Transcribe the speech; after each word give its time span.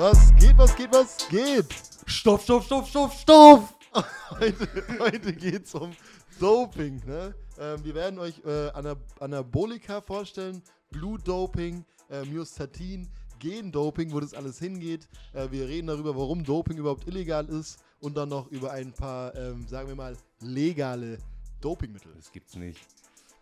Was 0.00 0.34
geht, 0.36 0.56
was 0.56 0.74
geht, 0.74 0.90
was 0.92 1.28
geht? 1.28 1.66
Stopp, 2.06 2.40
stopp, 2.40 2.64
stopp, 2.64 2.88
stopp, 2.88 3.12
stopp! 3.12 3.68
Heute, 4.30 4.66
heute 4.98 5.32
geht 5.34 5.66
es 5.66 5.74
um 5.74 5.92
Doping. 6.38 7.02
Ne? 7.04 7.34
Ähm, 7.58 7.84
wir 7.84 7.94
werden 7.94 8.18
euch 8.18 8.42
äh, 8.46 8.70
Ana 8.70 8.96
Anabolika 9.18 10.00
vorstellen, 10.00 10.62
Blutdoping, 10.90 11.84
äh, 12.08 12.24
Myostatin, 12.24 13.10
Gendoping, 13.38 14.10
wo 14.10 14.20
das 14.20 14.32
alles 14.32 14.58
hingeht. 14.58 15.06
Äh, 15.34 15.50
wir 15.50 15.68
reden 15.68 15.88
darüber, 15.88 16.16
warum 16.16 16.44
Doping 16.44 16.78
überhaupt 16.78 17.06
illegal 17.06 17.46
ist 17.50 17.78
und 18.00 18.16
dann 18.16 18.30
noch 18.30 18.50
über 18.50 18.70
ein 18.70 18.94
paar, 18.94 19.34
ähm, 19.34 19.68
sagen 19.68 19.88
wir 19.88 19.96
mal, 19.96 20.16
legale 20.40 21.18
Dopingmittel. 21.60 22.14
Das 22.16 22.32
gibt's 22.32 22.54
nicht. 22.54 22.80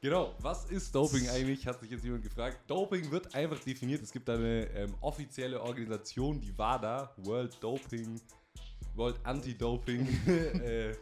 Genau, 0.00 0.32
was 0.38 0.64
ist 0.70 0.94
Doping 0.94 1.28
eigentlich, 1.28 1.66
hat 1.66 1.80
sich 1.80 1.90
jetzt 1.90 2.04
jemand 2.04 2.22
gefragt. 2.22 2.58
Doping 2.68 3.10
wird 3.10 3.34
einfach 3.34 3.58
definiert. 3.58 4.00
Es 4.00 4.12
gibt 4.12 4.30
eine 4.30 4.66
ähm, 4.70 4.94
offizielle 5.00 5.60
Organisation, 5.60 6.40
die 6.40 6.56
WADA, 6.56 7.12
World 7.16 7.56
Doping, 7.60 8.20
World 8.94 9.18
Anti-Doping 9.24 10.06
äh, 10.62 10.94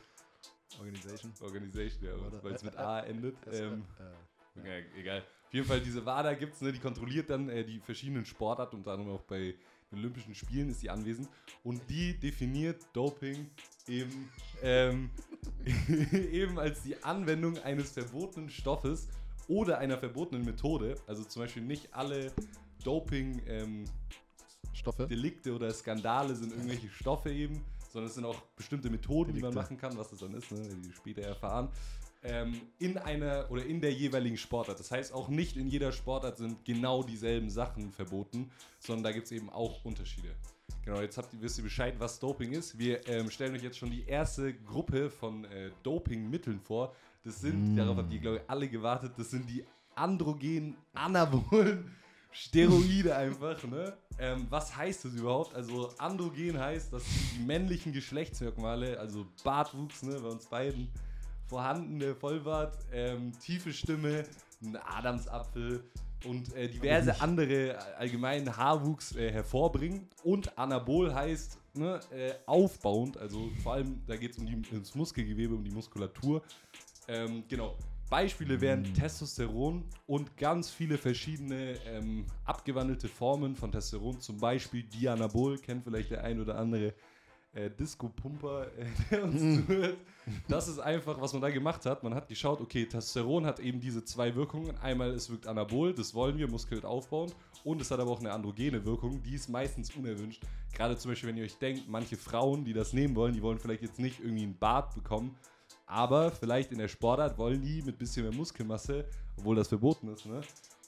Organization. 0.78 1.32
Organization, 1.42 2.04
ja, 2.04 2.42
weil 2.42 2.54
es 2.54 2.62
mit 2.64 2.76
A 2.76 3.00
endet. 3.00 3.36
Ähm, 3.52 3.84
äh, 4.64 4.66
ja, 4.66 4.86
egal. 4.98 5.18
Auf 5.18 5.54
jeden 5.54 5.66
Fall, 5.66 5.80
diese 5.80 6.04
WADA 6.04 6.32
gibt 6.32 6.54
es, 6.54 6.62
ne, 6.62 6.72
die 6.72 6.78
kontrolliert 6.78 7.28
dann 7.28 7.50
äh, 7.50 7.64
die 7.64 7.80
verschiedenen 7.80 8.24
Sportarten, 8.24 8.76
unter 8.76 8.92
anderem 8.92 9.12
auch 9.12 9.22
bei 9.22 9.54
den 9.90 9.98
Olympischen 9.98 10.34
Spielen 10.34 10.70
ist 10.70 10.82
die 10.82 10.90
anwesend. 10.90 11.28
Und 11.62 11.80
die 11.88 12.18
definiert 12.18 12.82
Doping 12.92 13.50
eben, 13.88 14.30
ähm, 14.62 15.10
eben 16.32 16.58
als 16.58 16.82
die 16.82 17.02
Anwendung 17.02 17.58
eines 17.58 17.92
verbotenen 17.92 18.50
Stoffes 18.50 19.08
oder 19.48 19.78
einer 19.78 19.98
verbotenen 19.98 20.44
Methode. 20.44 20.96
Also 21.06 21.24
zum 21.24 21.42
Beispiel 21.42 21.62
nicht 21.62 21.94
alle 21.94 22.32
Doping-Delikte 22.84 23.90
Stoffe. 24.72 25.08
oder 25.54 25.72
Skandale 25.72 26.34
sind 26.34 26.52
irgendwelche 26.52 26.88
Stoffe 26.88 27.30
eben, 27.32 27.64
sondern 27.92 28.08
es 28.08 28.14
sind 28.14 28.24
auch 28.24 28.40
bestimmte 28.56 28.90
Methoden, 28.90 29.32
die 29.34 29.40
man 29.40 29.52
Delikte. 29.52 29.74
machen 29.74 29.80
kann, 29.80 29.96
was 29.96 30.10
das 30.10 30.20
dann 30.20 30.34
ist, 30.34 30.50
ne, 30.52 30.68
die 30.84 30.92
später 30.92 31.22
erfahren. 31.22 31.68
Ähm, 32.28 32.60
in 32.78 32.98
einer 32.98 33.50
oder 33.50 33.64
in 33.64 33.80
der 33.80 33.92
jeweiligen 33.92 34.36
Sportart. 34.36 34.78
Das 34.80 34.90
heißt, 34.90 35.12
auch 35.12 35.28
nicht 35.28 35.56
in 35.56 35.68
jeder 35.68 35.92
Sportart 35.92 36.38
sind 36.38 36.64
genau 36.64 37.02
dieselben 37.02 37.50
Sachen 37.50 37.92
verboten, 37.92 38.50
sondern 38.80 39.04
da 39.04 39.12
gibt 39.12 39.26
es 39.26 39.32
eben 39.32 39.48
auch 39.50 39.84
Unterschiede. 39.84 40.28
Genau, 40.84 41.00
jetzt 41.00 41.18
habt 41.18 41.28
wisst 41.40 41.58
ihr 41.58 41.64
Bescheid, 41.64 41.94
was 41.98 42.18
Doping 42.18 42.52
ist. 42.52 42.78
Wir 42.78 43.06
ähm, 43.08 43.30
stellen 43.30 43.54
euch 43.54 43.62
jetzt 43.62 43.78
schon 43.78 43.90
die 43.90 44.04
erste 44.06 44.54
Gruppe 44.54 45.10
von 45.10 45.44
äh, 45.46 45.70
Dopingmitteln 45.82 46.60
vor. 46.60 46.94
Das 47.24 47.40
sind, 47.40 47.74
Mm. 47.74 47.76
darauf 47.76 47.96
habt 47.96 48.12
ihr, 48.12 48.20
glaube 48.20 48.36
ich, 48.36 48.42
alle 48.48 48.68
gewartet, 48.68 49.12
das 49.16 49.30
sind 49.30 49.48
die 49.50 49.64
androgenen 49.96 50.76
Anabolen 50.94 51.90
Steroide 52.32 53.16
einfach, 53.16 53.64
ne? 53.64 53.96
Ähm, 54.18 54.46
was 54.50 54.74
heißt 54.76 55.06
das 55.06 55.14
überhaupt? 55.14 55.54
Also 55.54 55.90
androgen 55.98 56.58
heißt, 56.58 56.92
dass 56.92 57.02
die 57.34 57.42
männlichen 57.42 57.92
Geschlechtsmerkmale, 57.92 58.98
also 58.98 59.26
Bartwuchs, 59.42 60.02
ne, 60.02 60.18
bei 60.20 60.28
uns 60.28 60.46
beiden, 60.46 60.88
vorhandene 61.46 62.14
Vollbart, 62.14 62.78
ähm, 62.92 63.32
tiefe 63.38 63.72
Stimme, 63.72 64.24
ein 64.62 64.76
Adamsapfel 64.76 65.84
und 66.24 66.54
äh, 66.54 66.68
diverse 66.68 67.20
andere 67.20 67.70
äh, 67.70 67.76
allgemeinen 67.98 68.56
Haarwuchs 68.56 69.14
äh, 69.16 69.30
hervorbringen. 69.30 70.08
Und 70.24 70.56
Anabol 70.58 71.14
heißt 71.14 71.58
ne, 71.74 72.00
äh, 72.10 72.34
aufbauend, 72.46 73.16
also 73.18 73.50
vor 73.62 73.74
allem, 73.74 74.02
da 74.06 74.16
geht 74.16 74.32
es 74.32 74.38
um 74.38 74.46
die, 74.46 74.56
ums 74.72 74.94
Muskelgewebe, 74.94 75.54
um 75.54 75.64
die 75.64 75.70
Muskulatur. 75.70 76.42
Ähm, 77.08 77.44
genau. 77.48 77.76
Beispiele 78.08 78.60
wären 78.60 78.94
Testosteron 78.94 79.84
und 80.06 80.36
ganz 80.36 80.70
viele 80.70 80.96
verschiedene 80.96 81.76
ähm, 81.86 82.24
abgewandelte 82.44 83.08
Formen 83.08 83.56
von 83.56 83.72
Testosteron, 83.72 84.20
zum 84.20 84.38
Beispiel 84.38 84.84
Dianabol, 84.84 85.58
kennt 85.58 85.82
vielleicht 85.82 86.12
der 86.12 86.22
ein 86.22 86.40
oder 86.40 86.56
andere 86.56 86.94
äh, 87.56 87.70
Disco-Pumper, 87.70 88.66
äh, 88.76 88.86
der 89.10 89.24
uns 89.24 89.66
zuhört. 89.66 89.96
Das 90.48 90.68
ist 90.68 90.78
einfach, 90.78 91.20
was 91.20 91.32
man 91.32 91.42
da 91.42 91.50
gemacht 91.50 91.86
hat. 91.86 92.02
Man 92.02 92.14
hat 92.14 92.28
geschaut, 92.28 92.60
okay, 92.60 92.84
Testosteron 92.84 93.46
hat 93.46 93.60
eben 93.60 93.80
diese 93.80 94.04
zwei 94.04 94.34
Wirkungen. 94.34 94.76
Einmal, 94.78 95.10
es 95.10 95.30
wirkt 95.30 95.46
anabol, 95.46 95.94
das 95.94 96.14
wollen 96.14 96.36
wir, 96.36 96.48
Muskel 96.48 96.84
aufbauen. 96.84 97.32
Und 97.64 97.80
es 97.80 97.90
hat 97.90 98.00
aber 98.00 98.10
auch 98.10 98.20
eine 98.20 98.32
androgene 98.32 98.84
Wirkung, 98.84 99.22
die 99.22 99.34
ist 99.34 99.48
meistens 99.48 99.94
unerwünscht. 99.94 100.42
Gerade 100.74 100.96
zum 100.98 101.12
Beispiel, 101.12 101.30
wenn 101.30 101.36
ihr 101.36 101.44
euch 101.44 101.58
denkt, 101.58 101.88
manche 101.88 102.16
Frauen, 102.16 102.64
die 102.64 102.72
das 102.72 102.92
nehmen 102.92 103.14
wollen, 103.16 103.34
die 103.34 103.42
wollen 103.42 103.58
vielleicht 103.58 103.82
jetzt 103.82 103.98
nicht 103.98 104.20
irgendwie 104.20 104.42
einen 104.42 104.58
Bart 104.58 104.94
bekommen, 104.94 105.36
aber 105.86 106.32
vielleicht 106.32 106.72
in 106.72 106.78
der 106.78 106.88
Sportart 106.88 107.38
wollen 107.38 107.62
die 107.62 107.82
mit 107.82 107.98
bisschen 107.98 108.24
mehr 108.24 108.34
Muskelmasse, 108.34 109.04
obwohl 109.38 109.56
das 109.56 109.68
verboten 109.68 110.08
ist, 110.08 110.26
ne? 110.26 110.40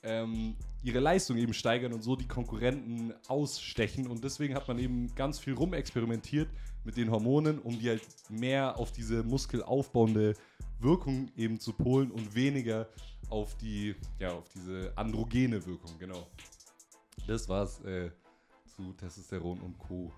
Ähm, 0.03 0.57
ihre 0.83 1.01
Leistung 1.01 1.37
eben 1.37 1.55
steigern 1.55 1.93
und 1.93 2.03
so 2.03 2.17
die 2.17 2.29
Konkurrenten 2.29 3.13
ausstechen. 3.27 4.07
Und 4.07 4.25
deswegen 4.25 4.55
hat 4.55 4.69
man 4.69 4.79
eben 4.79 5.15
ganz 5.15 5.39
viel 5.39 5.55
rumexperimentiert 5.55 6.49
mit 6.85 6.97
den 6.97 7.11
Hormonen, 7.11 7.59
um 7.59 7.79
die 7.79 7.89
halt 7.89 8.03
mehr 8.29 8.79
auf 8.79 8.93
diese 8.93 9.23
muskelaufbauende 9.23 10.35
Wirkung 10.81 11.31
eben 11.37 11.59
zu 11.59 11.73
polen 11.73 12.11
und 12.11 12.35
weniger 12.35 12.89
auf 13.29 13.57
die, 13.57 13.95
ja, 14.19 14.33
auf 14.33 14.49
diese 14.55 14.93
androgene 14.97 15.65
Wirkung, 15.67 15.99
genau. 15.99 16.27
Das 17.27 17.49
war's 17.49 17.81
äh, 17.85 18.11
zu 18.65 18.93
Testosteron 18.93 19.61
und 19.61 19.79
Co. 19.79 20.13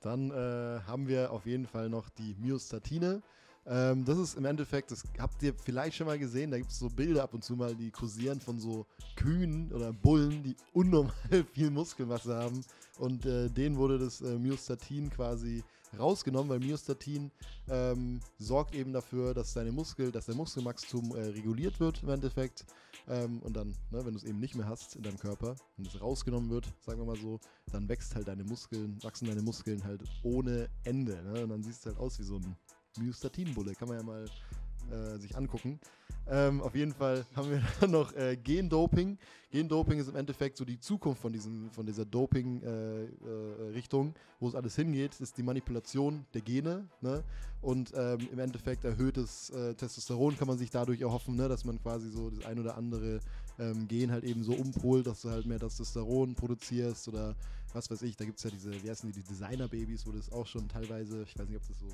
Dann 0.00 0.30
äh, 0.30 0.80
haben 0.86 1.08
wir 1.08 1.32
auf 1.32 1.46
jeden 1.46 1.66
Fall 1.66 1.88
noch 1.88 2.08
die 2.10 2.36
Myostatine. 2.38 3.22
Ähm, 3.68 4.04
das 4.04 4.18
ist 4.18 4.36
im 4.36 4.44
Endeffekt, 4.44 4.92
das 4.92 5.02
habt 5.18 5.42
ihr 5.42 5.52
vielleicht 5.54 5.96
schon 5.96 6.06
mal 6.06 6.18
gesehen, 6.18 6.50
da 6.50 6.58
gibt 6.58 6.70
es 6.70 6.78
so 6.78 6.88
Bilder 6.88 7.24
ab 7.24 7.34
und 7.34 7.42
zu 7.42 7.56
mal, 7.56 7.74
die 7.74 7.90
kursieren 7.90 8.40
von 8.40 8.60
so 8.60 8.86
Kühen 9.16 9.72
oder 9.72 9.92
Bullen, 9.92 10.42
die 10.44 10.56
unnormal 10.72 11.12
viel 11.52 11.70
Muskelmasse 11.70 12.34
haben. 12.36 12.64
Und 12.98 13.26
äh, 13.26 13.50
denen 13.50 13.76
wurde 13.76 13.98
das 13.98 14.20
äh, 14.20 14.38
Myostatin 14.38 15.10
quasi 15.10 15.62
rausgenommen, 15.98 16.48
weil 16.48 16.60
Myostatin 16.60 17.30
ähm, 17.68 18.20
sorgt 18.38 18.74
eben 18.74 18.92
dafür, 18.92 19.34
dass 19.34 19.52
deine 19.52 19.72
Muskel, 19.72 20.12
dass 20.12 20.26
der 20.26 20.34
Muskelwachstum 20.34 21.14
äh, 21.14 21.20
reguliert 21.20 21.80
wird 21.80 22.02
im 22.02 22.10
Endeffekt. 22.10 22.64
Ähm, 23.08 23.40
und 23.42 23.56
dann, 23.56 23.68
ne, 23.90 24.04
wenn 24.04 24.12
du 24.12 24.18
es 24.18 24.24
eben 24.24 24.38
nicht 24.38 24.54
mehr 24.54 24.68
hast 24.68 24.96
in 24.96 25.02
deinem 25.02 25.18
Körper 25.18 25.56
und 25.76 25.86
es 25.86 26.00
rausgenommen 26.00 26.50
wird, 26.50 26.66
sagen 26.84 27.00
wir 27.00 27.06
mal 27.06 27.16
so, 27.16 27.40
dann 27.72 27.88
wächst 27.88 28.14
halt 28.14 28.28
deine 28.28 28.44
Muskeln, 28.44 29.02
wachsen 29.02 29.28
deine 29.28 29.42
Muskeln 29.42 29.82
halt 29.84 30.02
ohne 30.22 30.68
Ende. 30.84 31.22
Ne? 31.22 31.42
Und 31.44 31.50
dann 31.50 31.62
siehst 31.62 31.84
du 31.84 31.90
halt 31.90 31.98
aus 31.98 32.18
wie 32.18 32.24
so 32.24 32.36
ein 32.36 32.56
Myostatin-Bulle. 32.98 33.74
Kann 33.74 33.88
man 33.88 33.98
ja 33.98 34.02
mal 34.02 34.24
äh, 34.90 35.18
sich 35.18 35.36
angucken. 35.36 35.78
Ähm, 36.28 36.60
auf 36.60 36.74
jeden 36.74 36.92
Fall 36.92 37.24
haben 37.36 37.50
wir 37.50 37.62
dann 37.80 37.92
noch 37.92 38.12
äh, 38.14 38.36
Gendoping. 38.36 39.16
Gendoping 39.50 40.00
ist 40.00 40.08
im 40.08 40.16
Endeffekt 40.16 40.56
so 40.56 40.64
die 40.64 40.80
Zukunft 40.80 41.22
von, 41.22 41.32
diesem, 41.32 41.70
von 41.70 41.86
dieser 41.86 42.04
Doping-Richtung, 42.04 44.12
wo 44.40 44.48
es 44.48 44.56
alles 44.56 44.74
hingeht, 44.74 45.20
ist 45.20 45.38
die 45.38 45.44
Manipulation 45.44 46.26
der 46.34 46.40
Gene. 46.42 46.88
Ne? 47.00 47.22
Und 47.62 47.92
ähm, 47.94 48.18
im 48.32 48.38
Endeffekt 48.38 48.84
erhöhtes 48.84 49.48
äh, 49.50 49.74
Testosteron 49.74 50.36
kann 50.36 50.48
man 50.48 50.58
sich 50.58 50.70
dadurch 50.70 51.00
erhoffen, 51.00 51.36
ne? 51.36 51.48
dass 51.48 51.64
man 51.64 51.80
quasi 51.80 52.10
so 52.10 52.28
das 52.30 52.44
ein 52.44 52.58
oder 52.58 52.76
andere 52.76 53.20
ähm, 53.58 53.88
Gen 53.88 54.10
halt 54.10 54.24
eben 54.24 54.42
so 54.42 54.52
umpolt, 54.54 55.06
dass 55.06 55.22
du 55.22 55.30
halt 55.30 55.46
mehr 55.46 55.58
Testosteron 55.58 56.34
produzierst 56.34 57.08
oder 57.08 57.34
was 57.72 57.90
weiß 57.90 58.02
ich. 58.02 58.16
Da 58.16 58.24
gibt 58.24 58.38
es 58.38 58.44
ja 58.44 58.50
diese, 58.50 58.82
wie 58.82 58.90
heißen 58.90 59.10
die, 59.10 59.20
die 59.20 59.26
Designer-Babys, 59.26 60.06
wo 60.06 60.12
das 60.12 60.32
auch 60.32 60.46
schon 60.46 60.68
teilweise, 60.68 61.22
ich 61.22 61.38
weiß 61.38 61.48
nicht, 61.48 61.56
ob 61.56 61.66
das 61.66 61.78
so 61.78 61.86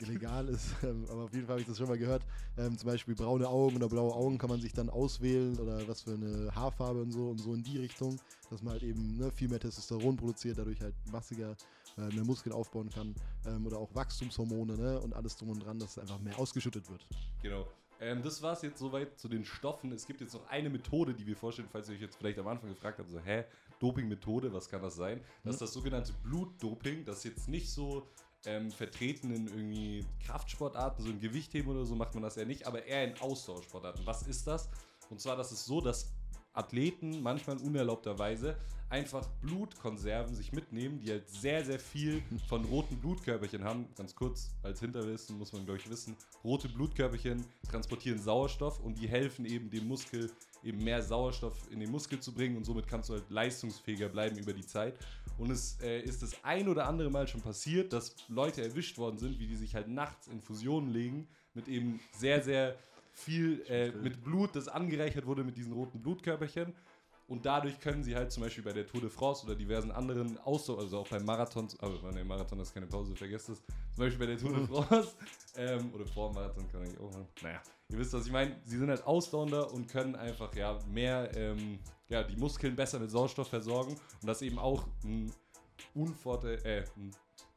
legal 0.06 0.48
ist, 0.48 0.74
ähm, 0.82 1.04
aber 1.10 1.24
auf 1.24 1.32
jeden 1.32 1.46
Fall 1.46 1.54
habe 1.54 1.60
ich 1.62 1.66
das 1.66 1.78
schon 1.78 1.88
mal 1.88 1.98
gehört. 1.98 2.22
Ähm, 2.56 2.76
zum 2.76 2.88
Beispiel 2.88 3.14
braune 3.14 3.48
Augen 3.48 3.76
oder 3.76 3.88
blaue 3.88 4.14
Augen 4.14 4.38
kann 4.38 4.50
man 4.50 4.60
sich 4.60 4.72
dann 4.72 4.88
auswählen 4.88 5.58
oder 5.58 5.86
was 5.88 6.02
für 6.02 6.14
eine 6.14 6.54
Haarfarbe 6.54 7.02
und 7.02 7.12
so 7.12 7.28
und 7.28 7.38
so 7.38 7.54
in 7.54 7.62
die 7.62 7.78
Richtung, 7.78 8.18
dass 8.50 8.62
man 8.62 8.74
halt 8.74 8.82
eben 8.82 9.16
ne, 9.16 9.30
viel 9.32 9.48
mehr 9.48 9.60
Testosteron 9.60 10.16
produziert, 10.16 10.58
dadurch 10.58 10.80
halt 10.80 10.94
massiger 11.10 11.56
äh, 11.98 12.14
mehr 12.14 12.24
Muskeln 12.24 12.52
aufbauen 12.52 12.90
kann 12.90 13.14
ähm, 13.46 13.66
oder 13.66 13.78
auch 13.78 13.94
Wachstumshormone 13.94 14.76
ne, 14.76 15.00
und 15.00 15.14
alles 15.14 15.36
drum 15.36 15.50
und 15.50 15.64
dran, 15.64 15.78
dass 15.78 15.98
einfach 15.98 16.20
mehr 16.20 16.38
ausgeschüttet 16.38 16.88
wird. 16.88 17.06
Genau. 17.42 17.66
Ähm, 18.00 18.22
das 18.22 18.40
war 18.42 18.54
es 18.54 18.62
jetzt 18.62 18.78
soweit 18.78 19.18
zu 19.18 19.28
den 19.28 19.44
Stoffen. 19.44 19.92
Es 19.92 20.06
gibt 20.06 20.20
jetzt 20.20 20.32
noch 20.32 20.48
eine 20.48 20.70
Methode, 20.70 21.14
die 21.14 21.26
wir 21.26 21.36
vorstellen, 21.36 21.68
falls 21.70 21.88
ihr 21.88 21.94
euch 21.96 22.00
jetzt 22.00 22.16
vielleicht 22.16 22.38
am 22.38 22.48
Anfang 22.48 22.70
gefragt 22.70 22.98
habt, 22.98 23.10
so, 23.10 23.20
hä, 23.20 23.44
Doping-Methode, 23.78 24.52
was 24.52 24.68
kann 24.68 24.82
das 24.82 24.96
sein? 24.96 25.20
Das 25.44 25.54
ist 25.54 25.62
das 25.62 25.72
sogenannte 25.72 26.12
Blutdoping, 26.22 27.04
das 27.04 27.18
ist 27.18 27.24
jetzt 27.24 27.48
nicht 27.48 27.70
so 27.70 28.06
ähm, 28.46 28.70
vertreten 28.70 29.34
in 29.34 29.46
irgendwie 29.46 30.06
Kraftsportarten, 30.24 31.04
so 31.04 31.10
im 31.10 31.20
Gewichtheben 31.20 31.70
oder 31.70 31.84
so 31.84 31.94
macht 31.94 32.14
man 32.14 32.22
das 32.22 32.36
ja 32.36 32.44
nicht, 32.44 32.66
aber 32.66 32.84
eher 32.84 33.04
in 33.04 33.20
Ausdauersportarten. 33.20 34.06
Was 34.06 34.26
ist 34.26 34.46
das? 34.46 34.68
Und 35.10 35.20
zwar, 35.20 35.36
das 35.36 35.52
ist 35.52 35.66
so, 35.66 35.80
dass 35.80 36.12
Athleten 36.52 37.22
manchmal 37.22 37.56
unerlaubterweise 37.58 38.56
einfach 38.90 39.26
Blutkonserven 39.40 40.34
sich 40.34 40.52
mitnehmen, 40.52 40.98
die 40.98 41.10
halt 41.12 41.28
sehr, 41.30 41.64
sehr 41.64 41.78
viel 41.78 42.22
von 42.48 42.64
roten 42.64 42.96
Blutkörperchen 42.96 43.64
haben. 43.64 43.86
Ganz 43.96 44.14
kurz 44.14 44.50
als 44.64 44.80
Hinterwissen 44.80 45.38
muss 45.38 45.52
man, 45.52 45.64
glaube 45.64 45.78
ich, 45.78 45.88
wissen, 45.88 46.16
rote 46.42 46.68
Blutkörperchen 46.68 47.44
transportieren 47.70 48.18
Sauerstoff 48.18 48.80
und 48.80 48.98
die 48.98 49.08
helfen 49.08 49.44
eben 49.44 49.70
dem 49.70 49.86
Muskel, 49.86 50.30
eben 50.64 50.82
mehr 50.82 51.02
Sauerstoff 51.02 51.56
in 51.70 51.78
den 51.78 51.90
Muskel 51.90 52.18
zu 52.18 52.34
bringen 52.34 52.56
und 52.56 52.64
somit 52.64 52.88
kannst 52.88 53.08
du 53.08 53.14
halt 53.14 53.30
leistungsfähiger 53.30 54.08
bleiben 54.08 54.36
über 54.36 54.52
die 54.52 54.66
Zeit. 54.66 54.98
Und 55.38 55.50
es 55.50 55.80
äh, 55.80 56.00
ist 56.00 56.22
das 56.22 56.36
ein 56.42 56.68
oder 56.68 56.86
andere 56.86 57.10
Mal 57.10 57.28
schon 57.28 57.40
passiert, 57.40 57.92
dass 57.92 58.16
Leute 58.28 58.62
erwischt 58.62 58.98
worden 58.98 59.18
sind, 59.18 59.38
wie 59.38 59.46
die 59.46 59.56
sich 59.56 59.74
halt 59.74 59.88
nachts 59.88 60.26
in 60.26 60.40
Fusionen 60.40 60.92
legen 60.92 61.28
mit 61.54 61.68
eben 61.68 62.00
sehr, 62.12 62.42
sehr 62.42 62.76
viel 63.20 63.62
äh, 63.68 63.90
mit 63.92 64.22
Blut, 64.22 64.56
das 64.56 64.68
angereichert 64.68 65.26
wurde 65.26 65.44
mit 65.44 65.56
diesen 65.56 65.72
roten 65.72 66.00
Blutkörperchen. 66.00 66.74
Und 67.30 67.46
dadurch 67.46 67.78
können 67.78 68.02
sie 68.02 68.16
halt 68.16 68.32
zum 68.32 68.42
Beispiel 68.42 68.64
bei 68.64 68.72
der 68.72 68.84
Tour 68.84 69.02
de 69.02 69.08
France 69.08 69.46
oder 69.46 69.54
diversen 69.54 69.92
anderen 69.92 70.36
Ausdauer, 70.38 70.80
also 70.80 70.98
auch 70.98 71.06
beim 71.06 71.24
Marathon, 71.24 71.68
aber 71.78 72.10
der 72.10 72.24
Marathon 72.24 72.58
ist 72.58 72.74
keine 72.74 72.88
Pause, 72.88 73.14
vergesst 73.14 73.50
es. 73.50 73.62
Zum 73.94 74.04
Beispiel 74.04 74.18
bei 74.18 74.26
der 74.26 74.36
Tour 74.36 74.52
de 74.52 74.66
France 74.66 75.14
ähm, 75.56 75.94
oder 75.94 76.04
vor 76.06 76.30
dem 76.30 76.34
Marathon 76.34 76.66
kann 76.72 76.82
ich 76.82 76.98
auch 76.98 77.12
machen. 77.12 77.28
Naja, 77.40 77.62
ihr 77.88 77.98
wisst, 77.98 78.12
was 78.14 78.26
ich 78.26 78.32
meine. 78.32 78.56
Sie 78.64 78.76
sind 78.76 78.88
halt 78.88 79.06
ausdauernder 79.06 79.72
und 79.72 79.86
können 79.86 80.16
einfach 80.16 80.52
ja 80.56 80.76
mehr 80.88 81.30
ähm, 81.36 81.78
ja, 82.08 82.24
die 82.24 82.34
Muskeln 82.34 82.74
besser 82.74 82.98
mit 82.98 83.12
Sauerstoff 83.12 83.46
versorgen 83.46 83.92
und 83.92 84.26
das 84.26 84.42
eben 84.42 84.58
auch 84.58 84.88
ein 85.04 85.32
Unvorteil, 85.94 86.58
äh, 86.64 86.84
ein 86.96 87.12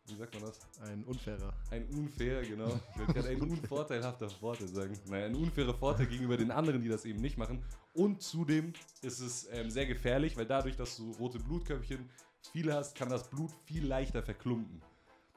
wie 0.08 0.16
sagt 0.16 0.34
man 0.34 0.44
das? 0.44 0.60
Ein 0.82 1.04
unfairer. 1.06 1.54
Ein 1.72 1.86
unfairer, 1.86 2.42
genau. 2.42 2.80
Ich 2.92 3.00
würde 3.00 3.14
gerade 3.14 3.30
ein 3.30 3.42
unvorteilhafter 3.50 4.30
Vorteil 4.30 4.68
sagen. 4.68 5.00
Naja, 5.08 5.28
ein 5.28 5.36
unfairer 5.36 5.74
Vorteil 5.74 6.08
gegenüber 6.08 6.38
den 6.38 6.52
anderen, 6.52 6.82
die 6.82 6.90
das 6.90 7.06
eben 7.06 7.22
nicht 7.22 7.38
machen. 7.38 7.64
Und 7.94 8.22
zudem 8.22 8.74
ist 9.02 9.20
es 9.20 9.48
ähm, 9.52 9.70
sehr 9.70 9.86
gefährlich, 9.86 10.36
weil 10.36 10.46
dadurch, 10.46 10.76
dass 10.76 10.98
du 10.98 11.12
rote 11.14 11.40
Blutköpfchen 11.40 12.10
viele 12.52 12.74
hast, 12.74 12.96
kann 12.96 13.10
das 13.10 13.30
Blut 13.30 13.52
viel 13.66 13.86
leichter 13.86 14.22
verklumpen. 14.24 14.82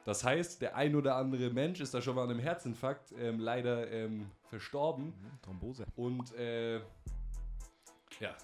Das 0.05 0.23
heißt, 0.25 0.63
der 0.63 0.77
ein 0.77 0.95
oder 0.95 1.17
andere 1.17 1.51
Mensch 1.51 1.81
ist 1.81 1.93
da 1.93 2.01
schon 2.01 2.15
mal 2.15 2.25
an 2.25 2.31
einem 2.31 2.41
Herzinfarkt 2.41 3.13
ähm, 3.19 3.41
leider 3.41 3.91
ähm, 3.91 4.31
verstorben. 4.49 5.07
Mhm, 5.07 5.43
Thrombose. 5.43 5.85
Und 5.97 6.33
äh, 6.35 6.77
ja, 8.21 8.37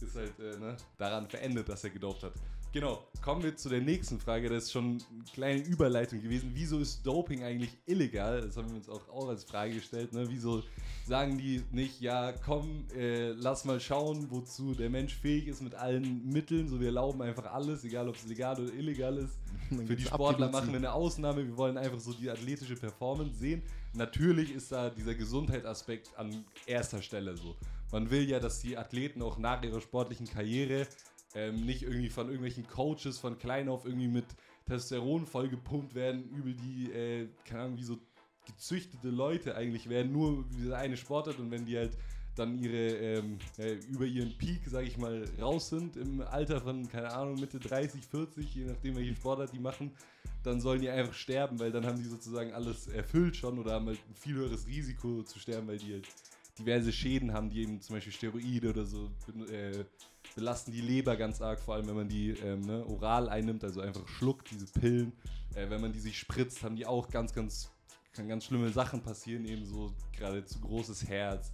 ist 0.00 0.16
halt 0.16 0.38
äh, 0.38 0.58
ne, 0.58 0.76
daran 0.98 1.28
verendet, 1.28 1.68
dass 1.68 1.84
er 1.84 1.90
gedauft 1.90 2.22
hat. 2.24 2.32
Genau, 2.74 3.04
kommen 3.22 3.44
wir 3.44 3.54
zu 3.54 3.68
der 3.68 3.80
nächsten 3.80 4.18
Frage. 4.18 4.48
Das 4.48 4.64
ist 4.64 4.72
schon 4.72 5.00
eine 5.12 5.24
kleine 5.32 5.62
Überleitung 5.62 6.20
gewesen. 6.20 6.50
Wieso 6.54 6.80
ist 6.80 7.06
Doping 7.06 7.44
eigentlich 7.44 7.70
illegal? 7.86 8.40
Das 8.40 8.56
haben 8.56 8.68
wir 8.68 8.74
uns 8.74 8.88
auch, 8.88 9.08
auch 9.10 9.28
als 9.28 9.44
Frage 9.44 9.74
gestellt. 9.74 10.12
Ne? 10.12 10.24
Wieso 10.28 10.64
sagen 11.06 11.38
die 11.38 11.62
nicht, 11.70 12.00
ja, 12.00 12.32
komm, 12.32 12.84
äh, 12.96 13.30
lass 13.30 13.64
mal 13.64 13.78
schauen, 13.78 14.28
wozu 14.28 14.74
der 14.74 14.90
Mensch 14.90 15.14
fähig 15.14 15.46
ist 15.46 15.62
mit 15.62 15.76
allen 15.76 16.28
Mitteln. 16.28 16.68
So, 16.68 16.80
wir 16.80 16.88
erlauben 16.88 17.22
einfach 17.22 17.44
alles, 17.44 17.84
egal 17.84 18.08
ob 18.08 18.16
es 18.16 18.26
legal 18.26 18.60
oder 18.60 18.74
illegal 18.74 19.18
ist. 19.18 19.38
Für 19.86 19.94
die 19.94 20.02
Sportler 20.02 20.50
machen 20.50 20.70
wir 20.70 20.78
eine 20.78 20.92
Ausnahme. 20.92 21.46
Wir 21.46 21.56
wollen 21.56 21.78
einfach 21.78 22.00
so 22.00 22.12
die 22.12 22.28
athletische 22.28 22.74
Performance 22.74 23.38
sehen. 23.38 23.62
Natürlich 23.92 24.52
ist 24.52 24.72
da 24.72 24.90
dieser 24.90 25.14
Gesundheitsaspekt 25.14 26.10
an 26.16 26.44
erster 26.66 27.00
Stelle 27.00 27.36
so. 27.36 27.54
Man 27.92 28.10
will 28.10 28.28
ja, 28.28 28.40
dass 28.40 28.58
die 28.58 28.76
Athleten 28.76 29.22
auch 29.22 29.38
nach 29.38 29.62
ihrer 29.62 29.80
sportlichen 29.80 30.26
Karriere 30.26 30.88
ähm, 31.34 31.64
nicht 31.66 31.82
irgendwie 31.82 32.10
von 32.10 32.26
irgendwelchen 32.26 32.66
Coaches 32.66 33.18
von 33.18 33.38
klein 33.38 33.68
auf 33.68 33.84
irgendwie 33.84 34.08
mit 34.08 34.26
Testosteron 34.66 35.26
vollgepumpt 35.26 35.94
werden, 35.94 36.28
übel 36.30 36.54
die, 36.54 36.90
äh, 36.92 37.28
keine 37.44 37.62
Ahnung, 37.62 37.78
wie 37.78 37.84
so 37.84 37.98
gezüchtete 38.46 39.08
Leute 39.08 39.56
eigentlich 39.56 39.88
werden, 39.88 40.12
nur 40.12 40.44
dieser 40.56 40.78
eine 40.78 40.96
Sportart 40.96 41.38
und 41.38 41.50
wenn 41.50 41.64
die 41.64 41.76
halt 41.76 41.96
dann 42.34 42.58
ihre 42.58 42.88
ähm, 42.88 43.38
äh, 43.58 43.74
über 43.90 44.04
ihren 44.06 44.36
Peak, 44.36 44.62
sag 44.66 44.84
ich 44.84 44.98
mal, 44.98 45.24
raus 45.40 45.68
sind 45.68 45.96
im 45.96 46.20
Alter 46.20 46.60
von, 46.60 46.88
keine 46.88 47.12
Ahnung, 47.12 47.38
Mitte 47.38 47.60
30, 47.60 48.04
40, 48.04 48.54
je 48.54 48.64
nachdem 48.64 48.96
welche 48.96 49.14
Sportart 49.14 49.52
die 49.52 49.60
machen, 49.60 49.92
dann 50.42 50.60
sollen 50.60 50.80
die 50.80 50.90
einfach 50.90 51.14
sterben, 51.14 51.58
weil 51.58 51.70
dann 51.70 51.86
haben 51.86 51.98
die 51.98 52.08
sozusagen 52.08 52.52
alles 52.52 52.88
erfüllt 52.88 53.36
schon 53.36 53.58
oder 53.58 53.72
haben 53.72 53.86
halt 53.86 53.98
ein 54.10 54.14
viel 54.14 54.34
höheres 54.34 54.66
Risiko 54.66 55.22
zu 55.22 55.38
sterben, 55.38 55.68
weil 55.68 55.78
die 55.78 55.94
halt 55.94 56.06
diverse 56.58 56.92
Schäden 56.92 57.32
haben, 57.32 57.50
die 57.50 57.62
eben 57.62 57.80
zum 57.80 57.96
Beispiel 57.96 58.12
Steroide 58.12 58.70
oder 58.70 58.84
so 58.84 59.10
äh, 59.50 59.84
belasten 60.34 60.72
die 60.72 60.80
Leber 60.80 61.16
ganz 61.16 61.40
arg, 61.40 61.60
vor 61.60 61.74
allem 61.74 61.88
wenn 61.88 61.96
man 61.96 62.08
die 62.08 62.30
ähm, 62.30 62.60
ne, 62.62 62.84
oral 62.86 63.28
einnimmt, 63.28 63.64
also 63.64 63.80
einfach 63.80 64.06
schluckt, 64.08 64.50
diese 64.50 64.66
Pillen. 64.66 65.12
Äh, 65.54 65.68
wenn 65.70 65.80
man 65.80 65.92
die 65.92 66.00
sich 66.00 66.18
spritzt, 66.18 66.62
haben 66.62 66.76
die 66.76 66.86
auch 66.86 67.08
ganz, 67.08 67.32
ganz, 67.32 67.70
kann 68.12 68.28
ganz 68.28 68.44
schlimme 68.44 68.70
Sachen 68.70 69.02
passieren, 69.02 69.44
eben 69.44 69.64
so 69.64 69.92
gerade 70.16 70.44
zu 70.44 70.60
großes 70.60 71.08
Herz, 71.08 71.52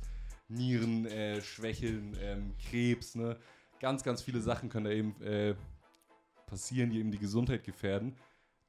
Nieren 0.49 1.07
äh, 1.07 1.41
schwächeln, 1.41 2.17
ähm, 2.21 2.55
Krebs, 2.59 3.15
ne? 3.15 3.39
Ganz, 3.79 4.03
ganz 4.03 4.21
viele 4.21 4.41
Sachen 4.41 4.69
können 4.69 4.85
da 4.85 4.91
eben 4.91 5.23
äh, 5.23 5.55
passieren, 6.47 6.91
die 6.91 6.99
eben 6.99 7.11
die 7.11 7.19
Gesundheit 7.19 7.65
gefährden. 7.65 8.15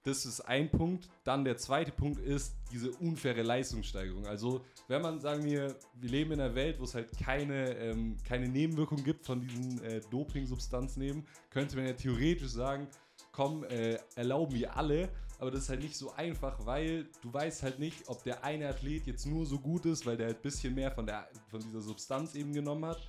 Das 0.03 0.25
ist 0.25 0.41
ein 0.41 0.69
Punkt. 0.71 1.09
Dann 1.23 1.45
der 1.45 1.57
zweite 1.57 1.91
Punkt 1.91 2.19
ist 2.19 2.55
diese 2.71 2.91
unfaire 2.91 3.43
Leistungssteigerung. 3.43 4.25
Also 4.25 4.65
wenn 4.87 5.01
man, 5.01 5.19
sagen 5.19 5.43
wir, 5.43 5.75
wir 5.93 6.09
leben 6.09 6.31
in 6.31 6.41
einer 6.41 6.55
Welt, 6.55 6.79
wo 6.79 6.85
es 6.85 6.95
halt 6.95 7.09
keine, 7.19 7.75
ähm, 7.77 8.17
keine 8.27 8.47
Nebenwirkung 8.47 9.03
gibt 9.03 9.25
von 9.25 9.41
diesen 9.41 9.83
äh, 9.83 10.01
Doping-Substanzen 10.09 11.01
eben, 11.03 11.25
könnte 11.51 11.75
man 11.75 11.85
ja 11.85 11.93
theoretisch 11.93 12.49
sagen, 12.49 12.87
komm, 13.31 13.63
äh, 13.65 13.99
erlauben 14.15 14.55
wir 14.55 14.75
alle. 14.75 15.09
Aber 15.37 15.49
das 15.49 15.63
ist 15.63 15.69
halt 15.69 15.81
nicht 15.81 15.95
so 15.95 16.11
einfach, 16.11 16.65
weil 16.65 17.09
du 17.21 17.33
weißt 17.33 17.63
halt 17.63 17.79
nicht, 17.79 18.07
ob 18.07 18.23
der 18.23 18.43
eine 18.43 18.69
Athlet 18.69 19.07
jetzt 19.07 19.25
nur 19.25 19.45
so 19.45 19.57
gut 19.57 19.85
ist, 19.85 20.05
weil 20.05 20.17
der 20.17 20.27
halt 20.27 20.37
ein 20.37 20.41
bisschen 20.43 20.75
mehr 20.75 20.91
von, 20.91 21.05
der, 21.05 21.27
von 21.47 21.59
dieser 21.59 21.81
Substanz 21.81 22.35
eben 22.35 22.53
genommen 22.53 22.85
hat. 22.85 23.01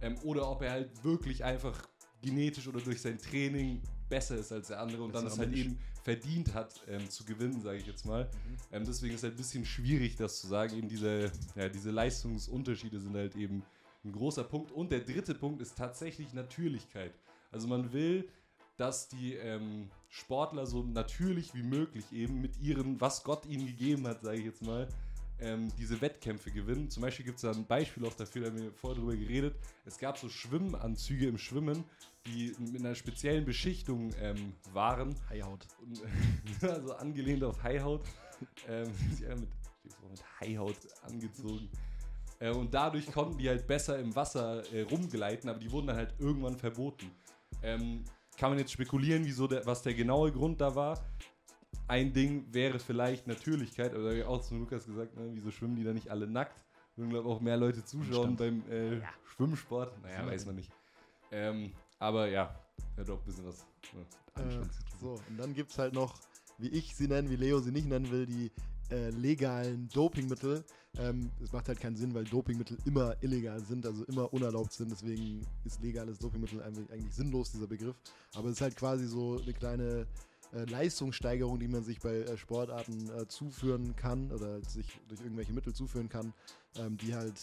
Ähm, 0.00 0.16
oder 0.24 0.50
ob 0.50 0.62
er 0.62 0.72
halt 0.72 1.04
wirklich 1.04 1.44
einfach 1.44 1.88
genetisch 2.26 2.66
oder 2.68 2.80
durch 2.80 3.00
sein 3.00 3.18
Training 3.18 3.80
besser 4.08 4.36
ist 4.36 4.52
als 4.52 4.68
der 4.68 4.80
andere 4.80 5.02
und 5.02 5.14
dann 5.14 5.26
es 5.26 5.38
halt 5.38 5.52
eben 5.54 5.78
verdient 6.02 6.54
hat 6.54 6.80
ähm, 6.88 7.08
zu 7.10 7.24
gewinnen, 7.24 7.60
sage 7.60 7.78
ich 7.78 7.86
jetzt 7.86 8.04
mal. 8.04 8.24
Mhm. 8.24 8.56
Ähm, 8.72 8.84
deswegen 8.86 9.14
ist 9.14 9.20
es 9.20 9.24
halt 9.24 9.34
ein 9.34 9.38
bisschen 9.38 9.64
schwierig, 9.64 10.16
das 10.16 10.40
zu 10.40 10.46
sagen. 10.46 10.76
Eben 10.76 10.88
diese, 10.88 11.32
ja, 11.54 11.68
diese 11.68 11.90
Leistungsunterschiede 11.90 13.00
sind 13.00 13.14
halt 13.14 13.34
eben 13.34 13.62
ein 14.04 14.12
großer 14.12 14.44
Punkt. 14.44 14.70
Und 14.70 14.92
der 14.92 15.00
dritte 15.00 15.34
Punkt 15.34 15.60
ist 15.60 15.76
tatsächlich 15.76 16.32
Natürlichkeit. 16.32 17.12
Also 17.50 17.66
man 17.66 17.92
will, 17.92 18.28
dass 18.76 19.08
die 19.08 19.34
ähm, 19.34 19.88
Sportler 20.08 20.66
so 20.66 20.82
natürlich 20.82 21.54
wie 21.54 21.62
möglich 21.62 22.04
eben 22.12 22.40
mit 22.40 22.60
ihren, 22.60 23.00
was 23.00 23.24
Gott 23.24 23.46
ihnen 23.46 23.66
gegeben 23.66 24.06
hat, 24.06 24.22
sage 24.22 24.38
ich 24.38 24.44
jetzt 24.44 24.62
mal, 24.62 24.86
ähm, 25.40 25.68
diese 25.78 26.00
Wettkämpfe 26.00 26.50
gewinnen. 26.50 26.90
Zum 26.90 27.02
Beispiel 27.02 27.24
gibt 27.24 27.36
es 27.36 27.42
da 27.42 27.52
ein 27.52 27.66
Beispiel 27.66 28.04
auch 28.06 28.14
dafür, 28.14 28.42
da 28.42 28.48
haben 28.48 28.62
wir 28.62 28.72
vorher 28.72 29.00
drüber 29.00 29.16
geredet. 29.16 29.56
Es 29.84 29.98
gab 29.98 30.18
so 30.18 30.28
Schwimmanzüge 30.28 31.26
im 31.26 31.38
Schwimmen, 31.38 31.84
die 32.26 32.54
mit 32.58 32.80
einer 32.80 32.94
speziellen 32.94 33.44
Beschichtung 33.44 34.12
ähm, 34.20 34.54
waren. 34.72 35.14
Haihaut. 35.28 35.66
also 36.62 36.94
angelehnt 36.94 37.44
auf 37.44 37.62
Haihaut. 37.62 38.02
ähm, 38.68 38.90
mit, 39.28 40.10
mit 40.10 40.40
Haihaut 40.40 40.76
angezogen. 41.02 41.68
Äh, 42.38 42.50
und 42.50 42.72
dadurch 42.72 43.10
konnten 43.10 43.38
die 43.38 43.48
halt 43.48 43.66
besser 43.66 43.98
im 43.98 44.14
Wasser 44.14 44.62
äh, 44.72 44.82
rumgleiten, 44.82 45.48
aber 45.48 45.58
die 45.58 45.70
wurden 45.70 45.88
dann 45.88 45.96
halt 45.96 46.14
irgendwann 46.18 46.56
verboten. 46.56 47.10
Ähm, 47.62 48.04
kann 48.36 48.50
man 48.50 48.58
jetzt 48.58 48.72
spekulieren, 48.72 49.24
wieso 49.24 49.46
der, 49.46 49.64
was 49.64 49.82
der 49.82 49.94
genaue 49.94 50.30
Grund 50.30 50.60
da 50.60 50.74
war. 50.74 51.02
Ein 51.88 52.12
Ding 52.12 52.46
wäre 52.52 52.78
vielleicht 52.78 53.26
Natürlichkeit, 53.26 53.94
aber 53.94 54.02
da 54.02 54.08
habe 54.10 54.18
ich 54.18 54.24
auch 54.24 54.42
zu 54.42 54.56
Lukas 54.56 54.86
gesagt, 54.86 55.16
ne, 55.16 55.30
wieso 55.32 55.50
schwimmen 55.50 55.76
die 55.76 55.84
da 55.84 55.92
nicht 55.92 56.10
alle 56.10 56.26
nackt? 56.26 56.64
Würden, 56.96 57.10
glaube 57.10 57.28
ich, 57.28 57.34
auch 57.34 57.40
mehr 57.40 57.56
Leute 57.56 57.84
zuschauen 57.84 58.36
beim 58.36 58.62
äh, 58.70 58.98
ja. 58.98 59.08
Schwimmsport. 59.34 59.92
Naja, 60.02 60.26
weiß 60.26 60.46
man 60.46 60.56
nicht. 60.56 60.72
Ähm, 61.30 61.72
aber 61.98 62.28
ja, 62.28 62.58
ja 62.96 63.04
doch 63.04 63.18
ein 63.18 63.24
bisschen 63.24 63.46
was. 63.46 63.66
Ja, 64.36 64.42
äh, 64.42 64.64
so, 65.00 65.20
und 65.28 65.36
dann 65.36 65.54
gibt 65.54 65.70
es 65.70 65.78
halt 65.78 65.92
noch, 65.92 66.18
wie 66.58 66.68
ich 66.68 66.94
sie 66.94 67.06
nenne, 67.06 67.28
wie 67.30 67.36
Leo 67.36 67.60
sie 67.60 67.72
nicht 67.72 67.86
nennen 67.86 68.10
will, 68.10 68.26
die 68.26 68.50
äh, 68.90 69.10
legalen 69.10 69.88
Dopingmittel. 69.92 70.64
Ähm, 70.98 71.30
es 71.42 71.52
macht 71.52 71.68
halt 71.68 71.80
keinen 71.80 71.96
Sinn, 71.96 72.14
weil 72.14 72.24
Dopingmittel 72.24 72.78
immer 72.86 73.14
illegal 73.22 73.60
sind, 73.60 73.84
also 73.84 74.04
immer 74.04 74.32
unerlaubt 74.32 74.72
sind. 74.72 74.90
Deswegen 74.90 75.46
ist 75.64 75.82
legales 75.82 76.18
Dopingmittel 76.18 76.62
eigentlich, 76.62 76.90
eigentlich 76.90 77.14
sinnlos, 77.14 77.52
dieser 77.52 77.66
Begriff. 77.66 77.96
Aber 78.34 78.48
es 78.48 78.54
ist 78.54 78.60
halt 78.60 78.76
quasi 78.76 79.06
so 79.06 79.40
eine 79.42 79.52
kleine 79.52 80.06
äh, 80.52 80.64
Leistungssteigerung, 80.64 81.58
die 81.58 81.68
man 81.68 81.84
sich 81.84 82.00
bei 82.00 82.16
äh, 82.16 82.36
Sportarten 82.36 83.10
äh, 83.10 83.26
zuführen 83.28 83.96
kann 83.96 84.30
oder 84.32 84.60
sich 84.62 84.86
durch 85.08 85.20
irgendwelche 85.20 85.52
Mittel 85.52 85.74
zuführen 85.74 86.08
kann, 86.08 86.32
ähm, 86.78 86.96
die 86.96 87.14
halt 87.14 87.34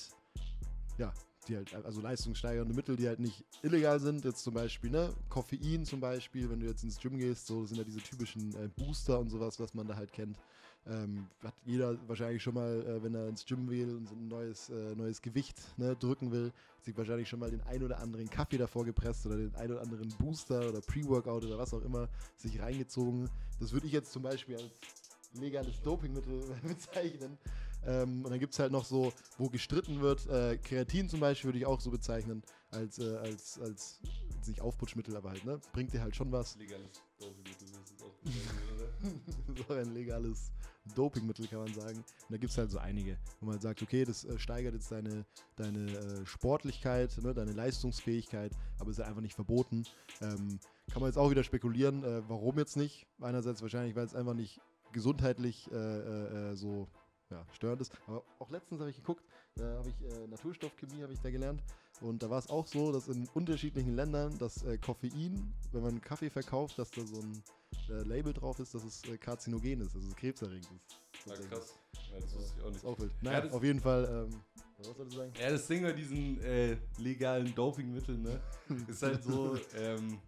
ja, 0.98 1.12
die 1.48 1.56
halt, 1.56 1.74
also 1.74 2.02
leistungssteigernde 2.02 2.74
Mittel, 2.74 2.96
die 2.96 3.08
halt 3.08 3.20
nicht 3.20 3.44
illegal 3.62 4.00
sind. 4.00 4.24
Jetzt 4.24 4.44
zum 4.44 4.54
Beispiel, 4.54 4.90
ne, 4.90 5.14
Koffein 5.30 5.86
zum 5.86 6.00
Beispiel, 6.00 6.50
wenn 6.50 6.60
du 6.60 6.68
jetzt 6.68 6.84
ins 6.84 7.00
Gym 7.00 7.18
gehst, 7.18 7.48
so 7.48 7.66
sind 7.66 7.78
ja 7.78 7.84
diese 7.84 8.00
typischen 8.00 8.54
äh, 8.56 8.70
Booster 8.78 9.20
und 9.20 9.30
sowas, 9.30 9.60
was 9.60 9.74
man 9.74 9.88
da 9.88 9.96
halt 9.96 10.14
kennt. 10.14 10.38
Ähm, 10.86 11.28
hat 11.42 11.54
jeder 11.66 11.98
wahrscheinlich 12.08 12.44
schon 12.44 12.56
mal, 12.56 12.82
äh, 12.86 13.04
wenn 13.04 13.16
er 13.16 13.30
ins 13.30 13.46
Gym 13.46 13.70
will 13.70 13.96
und 13.96 14.12
ein 14.12 14.28
neues, 14.28 14.70
äh, 14.70 14.96
neues 14.96 15.22
Gewicht 15.22 15.58
ne, 15.78 15.96
drücken 15.96 16.32
will, 16.32 16.52
sich 16.82 16.98
wahrscheinlich 16.98 17.30
schon 17.30 17.40
mal 17.40 17.50
den 17.50 17.62
ein 17.62 17.82
oder 17.84 18.00
anderen 18.00 18.30
Kaffee 18.30 18.58
davor 18.58 18.84
gepresst 18.84 19.26
oder 19.26 19.38
den 19.38 19.56
ein 19.56 19.72
oder 19.72 19.82
anderen 19.82 20.10
Booster 20.18 20.68
oder 20.68 20.82
Pre-Workout 20.82 21.46
oder 21.46 21.58
was 21.58 21.74
auch 21.74 21.84
immer 21.84 22.10
sich 22.36 22.60
reingezogen. 22.60 23.30
Das 23.62 23.72
würde 23.72 23.88
ich 23.88 23.94
jetzt 23.94 24.12
zum 24.12 24.24
Beispiel 24.24 24.58
als 24.58 24.72
legales 25.40 25.82
Dopingmittel 25.82 26.44
bezeichnen. 26.68 27.38
Ähm, 27.86 28.24
und 28.24 28.32
dann 28.32 28.40
gibt 28.40 28.54
es 28.54 28.60
halt 28.60 28.72
noch 28.72 28.86
so, 28.86 29.14
wo 29.38 29.50
gestritten 29.50 30.02
wird, 30.02 30.28
äh, 30.28 30.58
Kreatin 30.58 31.10
zum 31.10 31.20
Beispiel 31.20 31.50
würde 31.50 31.60
ich 31.60 31.66
auch 31.66 31.80
so 31.82 31.92
bezeichnen, 31.92 32.42
als, 32.72 33.00
äh, 33.00 33.16
als, 33.18 33.60
als, 33.60 34.00
als 34.40 34.48
nicht 34.48 34.62
Aufputschmittel, 34.62 35.16
aber 35.16 35.32
halt, 35.32 35.46
ne? 35.46 35.60
Bringt 35.74 35.94
dir 35.94 36.02
halt 36.02 36.16
schon 36.16 36.32
was. 36.32 36.58
Legales 36.58 37.02
Dopingmittel 37.20 37.68
ist 37.68 37.94
es 37.96 38.04
auch. 38.04 39.68
so 39.68 39.74
ein 39.74 39.94
legales 39.94 40.52
Dopingmittel, 40.96 41.48
kann 41.48 41.60
man 41.60 41.74
sagen. 41.74 41.98
Und 41.98 42.32
da 42.32 42.38
gibt 42.38 42.52
es 42.52 42.58
halt 42.58 42.72
so 42.72 42.78
einige, 42.78 43.18
wo 43.40 43.48
man 43.48 43.60
sagt, 43.60 43.82
okay, 43.82 44.06
das 44.06 44.26
äh, 44.26 44.38
steigert 44.38 44.74
jetzt 44.74 44.92
deine, 44.92 45.26
deine 45.56 45.92
äh, 45.92 46.26
Sportlichkeit, 46.26 47.18
ne, 47.22 47.34
deine 47.34 47.54
Leistungsfähigkeit, 47.54 48.52
aber 48.80 48.92
ist 48.92 49.00
ja 49.00 49.06
einfach 49.06 49.22
nicht 49.22 49.36
verboten. 49.36 49.86
Ähm, 50.22 50.60
kann 50.92 51.02
man 51.02 51.10
jetzt 51.10 51.18
auch 51.18 51.32
wieder 51.32 51.44
spekulieren, 51.44 52.04
äh, 52.04 52.22
warum 52.28 52.58
jetzt 52.58 52.78
nicht. 52.78 53.08
Einerseits 53.22 53.62
wahrscheinlich, 53.62 53.96
weil 53.96 54.06
es 54.06 54.16
einfach 54.16 54.34
nicht 54.34 54.60
gesundheitlich 54.92 55.72
äh, 55.72 56.56
so 56.56 56.88
ja, 57.34 57.46
störend 57.52 57.82
ist. 57.82 57.92
Aber 58.08 58.24
auch 58.40 58.50
letztens 58.50 58.80
habe 58.80 58.90
ich 58.90 58.98
geguckt, 58.98 59.24
da 59.56 59.78
habe 59.78 59.90
ich 59.90 60.02
äh, 60.02 60.28
Naturstoffchemie 60.28 61.02
habe 61.02 61.14
ich 61.14 61.20
da 61.20 61.30
gelernt 61.30 61.64
Und 62.02 62.24
da 62.24 62.30
war 62.30 62.40
es 62.40 62.50
auch 62.50 62.68
so, 62.68 62.92
dass 62.92 63.08
in 63.08 63.28
unterschiedlichen 63.34 63.96
Ländern 63.96 64.38
das 64.38 64.64
äh, 64.64 64.78
Koffein, 64.78 65.54
wenn 65.72 65.84
man 65.84 66.02
Kaffee 66.02 66.30
verkauft, 66.30 66.78
dass 66.78 66.92
da 66.92 67.06
so 67.06 67.20
ein 67.20 67.44
äh, 67.90 68.04
Label 68.04 68.34
drauf 68.34 68.60
ist, 68.60 68.74
dass 68.74 68.84
es 68.84 69.04
äh, 69.06 69.18
karzinogen 69.18 69.82
ist, 69.82 69.96
also 69.96 70.08
krebserregend 70.16 70.70
ist. 70.72 70.98
Na 71.26 71.36
krass. 71.36 71.76
Ja, 72.12 72.20
das 72.20 72.36
wusste 72.36 72.54
ich 72.58 72.64
auch 72.64 72.68
nicht. 72.70 72.78
ist 72.78 72.86
auch 72.86 73.00
wild. 73.00 73.12
Naja, 73.24 73.42
das- 73.42 73.54
auf 73.54 73.64
jeden 73.64 73.80
Fall, 73.80 74.28
ähm, 74.32 74.42
was 74.78 74.88
sollst 74.88 75.14
du 75.14 75.18
sagen? 75.18 75.34
Ja, 75.40 75.50
das 75.52 75.68
Ding 75.68 75.84
bei 75.84 75.94
diesen 75.94 76.42
äh, 76.42 76.78
legalen 76.98 77.54
Dopingmitteln, 77.56 78.22
ne, 78.22 78.40
ist 78.88 79.02
halt 79.04 79.24
so, 79.24 79.58
ähm, 79.78 80.20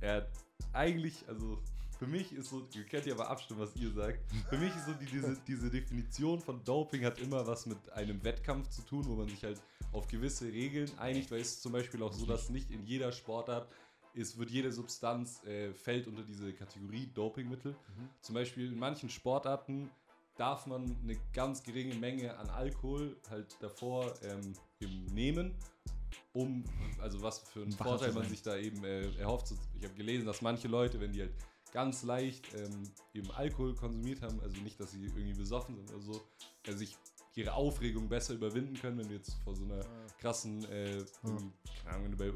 ja, 0.00 0.26
eigentlich, 0.72 1.26
also 1.28 1.58
für 1.98 2.06
mich 2.08 2.32
ist 2.32 2.48
so, 2.50 2.66
ihr 2.74 2.84
könnt 2.84 3.06
ja 3.06 3.14
aber 3.14 3.28
abstimmen, 3.30 3.60
was 3.60 3.76
ihr 3.76 3.92
sagt. 3.92 4.18
Für 4.48 4.58
mich 4.58 4.74
ist 4.74 4.86
so 4.86 4.92
die, 4.94 5.06
diese, 5.06 5.36
diese 5.46 5.70
Definition 5.70 6.40
von 6.40 6.62
Doping 6.64 7.04
hat 7.04 7.20
immer 7.20 7.46
was 7.46 7.66
mit 7.66 7.78
einem 7.92 8.22
Wettkampf 8.24 8.68
zu 8.70 8.82
tun, 8.82 9.04
wo 9.06 9.14
man 9.14 9.28
sich 9.28 9.44
halt 9.44 9.62
auf 9.92 10.08
gewisse 10.08 10.46
Regeln 10.46 10.90
einigt, 10.98 11.30
weil 11.30 11.40
es 11.40 11.48
ist 11.52 11.62
zum 11.62 11.70
Beispiel 11.72 12.02
auch 12.02 12.12
so, 12.12 12.26
dass 12.26 12.48
nicht 12.48 12.70
in 12.72 12.82
jeder 12.82 13.12
Sportart 13.12 13.68
ist, 14.14 14.38
wird 14.38 14.50
jede 14.50 14.72
Substanz 14.72 15.42
äh, 15.44 15.72
fällt 15.72 16.06
unter 16.06 16.22
diese 16.22 16.52
Kategorie 16.52 17.06
Dopingmittel. 17.14 17.74
Zum 18.20 18.34
Beispiel 18.34 18.72
in 18.72 18.78
manchen 18.78 19.08
Sportarten 19.08 19.90
darf 20.36 20.66
man 20.66 20.96
eine 21.02 21.16
ganz 21.32 21.62
geringe 21.62 21.94
Menge 21.94 22.36
an 22.36 22.48
Alkohol 22.50 23.16
halt 23.30 23.56
davor 23.60 24.12
ähm, 24.22 24.54
nehmen, 25.12 25.54
um, 26.32 26.64
also 27.00 27.22
was 27.22 27.40
für 27.40 27.62
einen 27.62 27.78
wacher 27.78 27.90
Vorteil 27.90 28.12
man 28.12 28.28
sich 28.28 28.42
da 28.42 28.56
eben 28.56 28.82
äh, 28.84 29.10
erhofft. 29.18 29.52
Ich 29.78 29.84
habe 29.84 29.94
gelesen, 29.94 30.26
dass 30.26 30.42
manche 30.42 30.68
Leute, 30.68 31.00
wenn 31.00 31.12
die 31.12 31.20
halt 31.20 31.34
ganz 31.72 32.02
leicht 32.02 32.54
ähm, 32.54 32.82
eben 33.14 33.30
Alkohol 33.32 33.74
konsumiert 33.74 34.22
haben, 34.22 34.40
also 34.40 34.60
nicht, 34.62 34.78
dass 34.78 34.92
sie 34.92 35.04
irgendwie 35.04 35.34
besoffen 35.34 35.76
sind 35.76 35.90
oder 35.90 36.02
so, 36.02 36.20
äh, 36.66 36.72
sich 36.72 36.96
ihre 37.34 37.54
Aufregung 37.54 38.08
besser 38.08 38.34
überwinden 38.34 38.74
können, 38.74 38.98
wenn 38.98 39.08
du 39.08 39.14
jetzt 39.14 39.34
vor 39.44 39.54
so 39.54 39.64
einer 39.64 39.80
krassen, 40.20 40.64
äh, 40.70 40.98
irgendwie, 41.22 41.50
keine 41.82 41.96
Ahnung, 41.96 42.04
wenn 42.04 42.12
du 42.12 42.18
bei 42.18 42.32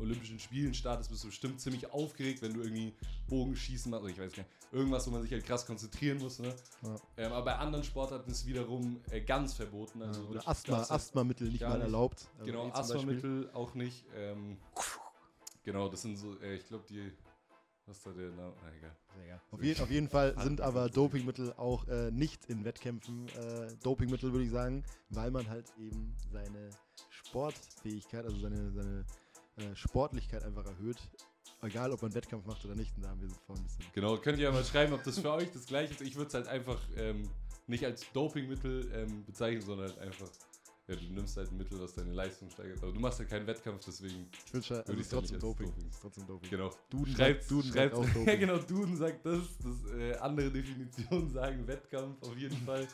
Olympischen 0.00 0.38
Spielen 0.38 0.74
startest, 0.74 1.10
bist 1.10 1.24
du 1.24 1.28
bestimmt 1.28 1.60
ziemlich 1.60 1.90
aufgeregt, 1.92 2.42
wenn 2.42 2.54
du 2.54 2.60
irgendwie 2.60 2.94
Bogenschießen 3.28 3.90
machst, 3.90 4.04
oder 4.04 4.12
ich 4.12 4.18
weiß 4.18 4.32
gar 4.32 4.42
nicht, 4.42 4.52
irgendwas, 4.72 5.06
wo 5.06 5.10
man 5.10 5.22
sich 5.22 5.32
halt 5.32 5.44
krass 5.44 5.66
konzentrieren 5.66 6.18
muss, 6.18 6.38
ne? 6.38 6.54
Ja. 6.82 6.96
Ähm, 7.16 7.32
aber 7.32 7.44
bei 7.46 7.56
anderen 7.56 7.84
Sportarten 7.84 8.30
ist 8.30 8.46
wiederum 8.46 9.00
äh, 9.10 9.20
ganz 9.20 9.54
verboten. 9.54 10.02
Also 10.02 10.22
Oder 10.26 10.40
du 10.40 10.46
Asthma, 10.46 10.82
Asthmamittel 10.82 11.48
nicht 11.48 11.62
mal 11.62 11.80
erlaubt. 11.80 12.28
Also 12.38 12.52
Genau. 12.52 12.70
Asthmamittel 12.70 13.50
auch 13.54 13.74
nicht. 13.74 14.04
Ähm, 14.14 14.58
genau, 15.64 15.88
das 15.88 16.02
sind 16.02 16.16
so, 16.16 16.38
äh, 16.40 16.56
ich 16.56 16.66
glaube, 16.66 16.84
die, 16.88 17.10
was 17.88 18.02
da 18.02 18.12
der 18.12 18.30
Name? 18.30 18.54
Na, 18.62 18.72
egal. 18.76 19.40
Auf, 19.50 19.62
je, 19.62 19.80
auf 19.80 19.90
jeden 19.90 20.08
Fall 20.08 20.38
sind 20.40 20.60
aber 20.60 20.88
Dopingmittel 20.88 21.52
auch 21.54 21.86
äh, 21.88 22.10
nicht 22.10 22.44
in 22.46 22.64
Wettkämpfen 22.64 23.28
äh, 23.28 23.74
Dopingmittel, 23.82 24.32
würde 24.32 24.44
ich 24.44 24.50
sagen, 24.50 24.84
weil 25.10 25.30
man 25.30 25.48
halt 25.48 25.66
eben 25.78 26.14
seine 26.30 26.70
Sportfähigkeit, 27.10 28.24
also 28.24 28.38
seine, 28.38 28.70
seine 28.72 29.04
äh, 29.56 29.74
Sportlichkeit 29.74 30.44
einfach 30.44 30.66
erhöht. 30.66 30.98
Egal, 31.62 31.90
ob 31.90 32.02
man 32.02 32.14
Wettkampf 32.14 32.46
macht 32.46 32.64
oder 32.64 32.76
nicht. 32.76 32.94
Und 32.96 33.04
da 33.04 33.08
haben 33.08 33.20
wir 33.20 33.28
vorhin 33.46 33.64
ein 33.64 33.66
bisschen. 33.66 33.84
Genau, 33.92 34.16
könnt 34.18 34.38
ihr 34.38 34.44
ja 34.44 34.52
mal 34.52 34.64
schreiben, 34.64 34.92
ob 34.92 35.02
das 35.02 35.18
für 35.18 35.32
euch 35.32 35.50
das 35.50 35.66
gleiche 35.66 35.92
ist. 35.92 36.02
Ich 36.02 36.14
würde 36.14 36.28
es 36.28 36.34
halt 36.34 36.46
einfach 36.46 36.78
ähm, 36.96 37.28
nicht 37.66 37.84
als 37.84 38.04
Dopingmittel 38.12 38.90
ähm, 38.94 39.24
bezeichnen, 39.24 39.62
sondern 39.62 39.88
halt 39.88 39.98
einfach, 39.98 40.28
ja, 40.88 40.96
du 40.96 41.04
nimmst 41.12 41.36
halt 41.36 41.50
ein 41.50 41.58
Mittel, 41.58 41.78
was 41.80 41.92
deine 41.94 42.12
Leistung 42.12 42.48
steigert. 42.48 42.82
Aber 42.82 42.92
du 42.92 42.98
machst 42.98 43.18
halt 43.18 43.28
keinen 43.28 43.46
Wettkampf, 43.46 43.84
deswegen, 43.84 44.26
Ich 44.46 44.54
will 44.54 44.62
schon, 44.62 44.78
also 44.78 44.92
ja 44.94 44.98
trotzdem 45.10 45.38
Doping. 45.38 45.66
Doping. 45.66 45.90
Trotzdem 46.00 46.26
Doping. 46.26 46.50
genau. 46.50 46.70
Duden 46.88 47.14
Schreibt, 47.14 47.42
sagt, 47.42 47.50
Duden 47.50 47.72
schreibt, 47.72 47.94
sagt 47.94 47.94
auch 47.94 48.08
ja 48.08 48.14
Doping. 48.24 48.40
genau, 48.40 48.58
Duden 48.58 48.96
sagt 48.96 49.26
das, 49.26 49.58
das 49.58 49.92
äh, 49.98 50.14
andere 50.16 50.50
Definitionen 50.50 51.28
sagen 51.32 51.66
Wettkampf 51.66 52.22
auf 52.22 52.36
jeden 52.38 52.56
Fall. 52.56 52.88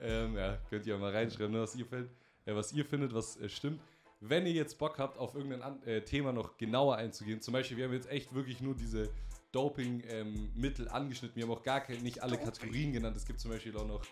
ähm, 0.00 0.36
ja, 0.36 0.56
könnt 0.70 0.86
ihr 0.86 0.96
mal 0.96 1.10
reinschreiben, 1.10 1.52
ne, 1.52 1.62
was 1.62 1.74
ihr, 1.74 1.86
fällt, 1.86 2.10
äh, 2.46 2.54
was 2.54 2.72
ihr 2.72 2.84
findet, 2.84 3.12
was 3.12 3.36
äh, 3.38 3.48
stimmt. 3.48 3.80
Wenn 4.20 4.46
ihr 4.46 4.52
jetzt 4.52 4.78
Bock 4.78 5.00
habt, 5.00 5.18
auf 5.18 5.34
irgendein 5.34 5.82
äh, 5.82 6.04
Thema 6.04 6.32
noch 6.32 6.56
genauer 6.56 6.94
einzugehen, 6.94 7.40
zum 7.40 7.54
Beispiel, 7.54 7.76
wir 7.76 7.86
haben 7.86 7.92
jetzt 7.92 8.08
echt 8.08 8.32
wirklich 8.32 8.60
nur 8.60 8.76
diese 8.76 9.10
Doping-Mittel 9.50 10.88
angeschnitten, 10.88 11.34
wir 11.36 11.42
haben 11.42 11.50
auch 11.50 11.64
gar 11.64 11.80
keine, 11.80 12.00
nicht 12.02 12.22
alle 12.22 12.38
Kategorien 12.38 12.92
genannt. 12.92 13.16
Es 13.16 13.26
gibt 13.26 13.40
zum 13.40 13.50
Beispiel 13.50 13.76
auch 13.76 13.86
noch 13.86 14.02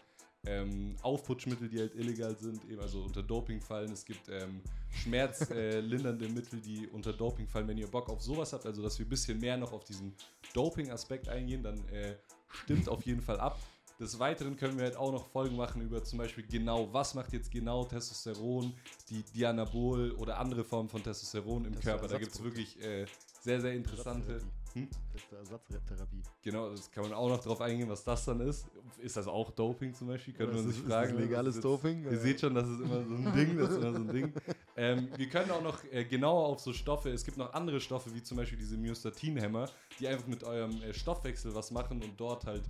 ähm, 0.47 0.97
Aufputschmittel, 1.03 1.69
die 1.69 1.81
halt 1.81 1.95
illegal 1.95 2.37
sind, 2.39 2.65
eben 2.65 2.81
also 2.81 3.03
unter 3.03 3.23
Doping 3.23 3.61
fallen. 3.61 3.93
Es 3.93 4.05
gibt 4.05 4.29
ähm, 4.29 4.61
schmerzlindernde 4.91 6.27
äh, 6.27 6.29
Mittel, 6.29 6.61
die 6.61 6.87
unter 6.89 7.13
Doping 7.13 7.47
fallen. 7.47 7.69
Wenn 7.69 7.79
ihr 7.79 7.89
Bock 7.89 8.09
auf 8.09 8.23
sowas 8.23 8.53
habt, 8.53 8.65
also 8.67 8.83
dass 8.83 8.99
wir 8.99 9.07
ein 9.07 9.11
bisschen 9.11 9.39
mehr 9.39 9.57
noch 9.57 9.73
auf 9.73 9.85
diesen 9.85 10.15
Doping-Aspekt 10.55 11.29
eingehen, 11.29 11.63
dann 11.63 11.87
äh, 11.89 12.17
stimmt 12.49 12.89
auf 12.89 13.05
jeden 13.05 13.21
Fall 13.21 13.39
ab. 13.39 13.59
Des 13.99 14.19
Weiteren 14.19 14.57
können 14.57 14.79
wir 14.79 14.85
halt 14.85 14.97
auch 14.97 15.13
noch 15.13 15.27
Folgen 15.27 15.57
machen 15.57 15.83
über 15.83 16.03
zum 16.03 16.19
Beispiel 16.19 16.47
genau, 16.47 16.91
was 16.91 17.13
macht 17.13 17.35
jetzt 17.35 17.51
genau 17.51 17.85
Testosteron, 17.85 18.73
die 19.11 19.23
Dianabol 19.35 20.13
oder 20.13 20.39
andere 20.39 20.65
Formen 20.65 20.89
von 20.89 21.03
Testosteron 21.03 21.67
im 21.67 21.75
Das 21.75 21.85
Körper. 21.85 22.09
Da 22.09 22.17
gibt 22.17 22.33
es 22.33 22.43
wirklich 22.43 22.83
äh, 22.83 23.05
sehr, 23.43 23.61
sehr 23.61 23.75
interessante. 23.75 24.41
Hm? 24.75 24.89
Das 25.13 25.23
ist 25.23 25.33
Ersatztherapie. 25.33 26.23
Genau, 26.43 26.71
das 26.71 26.91
kann 26.91 27.03
man 27.05 27.13
auch 27.13 27.29
noch 27.29 27.41
drauf 27.43 27.61
eingehen, 27.61 27.89
was 27.89 28.05
das 28.05 28.25
dann 28.25 28.41
ist. 28.41 28.67
Ist 28.99 29.17
das 29.17 29.27
auch 29.27 29.51
Doping 29.51 29.93
zum 29.95 30.07
Beispiel? 30.09 30.33
Könnte 30.35 30.53
Das 30.55 30.63
man 30.63 30.71
ist- 30.71 30.77
sich 30.77 30.85
ist 30.85 30.91
fragen. 30.91 31.11
das 31.13 31.19
ne? 31.21 31.25
legales 31.27 31.47
Das 31.49 31.57
ist 31.57 31.65
Doping? 31.65 32.05
Ihr 32.05 32.19
seht 32.19 32.41
schon, 32.41 32.55
das 32.55 32.69
ist 32.69 32.81
immer 32.81 33.05
so 33.05 33.15
ein 33.15 33.33
Ding. 33.35 33.59
Das 33.59 33.71
ist 33.71 33.77
immer 33.77 33.93
so 33.93 33.99
ein 33.99 34.09
Ding. 34.13 34.33
Ähm, 34.77 35.09
wir 35.17 35.29
können 35.29 35.51
auch 35.51 35.63
noch 35.63 35.85
äh, 35.93 36.05
genauer 36.07 36.47
auf 36.47 36.61
so 36.61 36.73
Stoffe, 36.73 37.11
es 37.11 37.23
gibt 37.25 37.37
noch 37.37 37.53
andere 37.53 37.81
Stoffe, 37.83 38.15
wie 38.15 38.23
zum 38.23 38.39
Beispiel 38.39 38.57
diese 38.57 38.79
Myostatinhämmer, 38.79 39.69
die 39.99 40.09
einfach 40.09 40.27
mit 40.27 40.43
eurem 40.43 40.81
äh, 40.81 40.95
Stoffwechsel 40.95 41.55
was 41.55 41.71
machen 41.71 42.03
und 42.03 42.19
dort 42.19 42.47
halt 42.47 42.63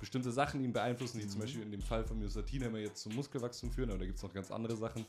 bestimmte 0.00 0.30
Sachen 0.32 0.64
ihn 0.64 0.72
beeinflussen, 0.72 1.18
die 1.18 1.28
zum 1.28 1.40
Beispiel 1.42 1.62
in 1.62 1.70
dem 1.72 1.82
Fall 1.82 2.04
von 2.04 2.18
Myostatinhämmer 2.20 2.78
jetzt 2.78 3.02
zum 3.02 3.14
Muskelwachstum 3.16 3.70
führen, 3.70 3.90
aber 3.90 3.98
da 3.98 4.06
gibt 4.06 4.16
es 4.16 4.22
noch 4.22 4.32
ganz 4.32 4.50
andere 4.50 4.76
Sachen. 4.76 5.04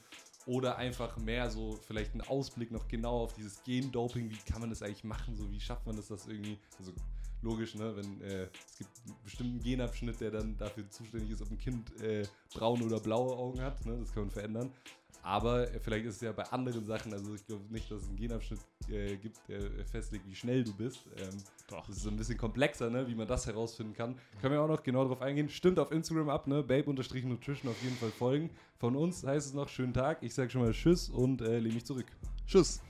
Oder 0.46 0.78
einfach 0.78 1.18
mehr 1.18 1.50
so, 1.50 1.80
vielleicht 1.86 2.14
einen 2.14 2.22
Ausblick 2.22 2.72
noch 2.72 2.88
genau 2.88 3.24
auf 3.24 3.34
dieses 3.34 3.62
Gendoping, 3.64 4.30
wie 4.30 4.52
kann 4.52 4.62
man 4.62 4.70
das 4.70 4.82
eigentlich 4.82 5.04
machen, 5.04 5.36
so 5.36 5.50
wie 5.52 5.60
schafft 5.60 5.86
man 5.86 5.96
das, 5.96 6.08
das 6.08 6.28
irgendwie, 6.28 6.58
also 6.78 6.94
logisch, 7.42 7.76
ne, 7.76 7.96
wenn 7.96 8.22
äh, 8.22 8.48
es 8.68 8.78
gibt 8.78 8.92
einen 9.06 9.16
bestimmten 9.24 9.64
Genabschnitt, 9.64 10.20
der 10.22 10.32
dann 10.32 10.58
dafür 10.58 10.90
zuständig 10.90 11.32
ist, 11.32 11.42
ob 11.42 11.52
ein 11.52 11.58
Kind 11.58 12.02
äh, 12.02 12.26
braune 12.54 12.86
oder 12.86 13.00
blaue 13.00 13.36
Augen 13.36 13.62
hat, 13.62 13.86
ne, 13.86 13.98
das 14.00 14.14
kann 14.14 14.24
man 14.24 14.32
verändern. 14.32 14.72
Aber 15.22 15.70
äh, 15.70 15.80
vielleicht 15.80 16.06
ist 16.06 16.16
es 16.16 16.22
ja 16.22 16.32
bei 16.32 16.44
anderen 16.44 16.86
Sachen, 16.86 17.14
also 17.14 17.36
ich 17.36 17.46
glaube 17.46 17.64
nicht, 17.70 17.90
dass 17.92 18.04
es 18.04 18.08
einen 18.08 18.18
Genabschnitt 18.18 18.60
äh, 18.90 19.18
gibt, 19.18 19.38
der 19.48 19.62
festlegt, 19.86 20.26
wie 20.28 20.36
schnell 20.36 20.64
du 20.64 20.74
bist. 20.74 21.00
Ähm, 21.18 21.38
Doch. 21.70 21.86
Das 21.88 21.98
ist 21.98 22.04
so 22.04 22.10
ein 22.10 22.16
bisschen 22.16 22.38
komplexer, 22.38 22.90
ne, 22.90 23.08
wie 23.08 23.16
man 23.16 23.28
das 23.28 23.46
herausfinden 23.46 23.94
kann. 23.94 24.16
Können 24.42 24.54
wir 24.54 24.62
auch 24.62 24.68
noch 24.68 24.84
genau 24.84 25.04
darauf 25.04 25.22
eingehen. 25.22 25.50
Stimmt 25.50 25.78
auf 25.80 25.92
Instagram 25.92 26.30
ab, 26.30 26.48
ne? 26.48 26.64
Babe-Nutrition 26.64 27.38
auf 27.38 27.84
jeden 27.84 27.98
Fall 27.98 28.12
folgen. 28.12 28.50
Von 28.78 28.96
uns 28.96 29.24
heißt 29.24 29.48
es 29.48 29.54
noch 29.54 29.68
schönen 29.68 29.94
Tag. 29.94 30.24
Ich 30.24 30.34
sage 30.34 30.50
schon 30.50 30.62
mal 30.62 30.72
Tschüss 30.72 31.10
und 31.10 31.42
äh, 31.42 31.60
lehne 31.60 31.76
mich 31.76 31.86
zurück. 31.86 32.08
Tschüss. 32.48 32.82